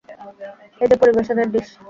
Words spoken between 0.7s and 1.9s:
এই যে পরিবেশনের ডিস।